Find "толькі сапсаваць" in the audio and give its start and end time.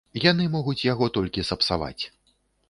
1.19-1.99